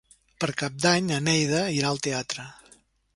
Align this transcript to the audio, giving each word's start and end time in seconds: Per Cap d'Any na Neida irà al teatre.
Per 0.43 0.47
Cap 0.61 0.79
d'Any 0.85 1.05
na 1.11 1.19
Neida 1.27 1.61
irà 1.81 1.91
al 1.91 2.01
teatre. 2.09 2.47